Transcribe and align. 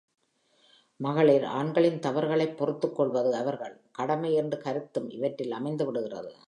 மகளிர் 0.99 1.43
ஆண்களின் 1.43 1.99
தவறுகளைப் 1.99 2.57
பொறுத்துக் 2.57 2.95
கொள்வது 2.95 3.35
அவர்கள், 3.35 3.75
கடமை 3.91 4.33
என்ற 4.33 4.57
கருத்தும் 4.57 5.09
இவற்றில் 5.09 5.51
அமைந்து 5.51 5.85
விடுகிறது. 5.85 6.31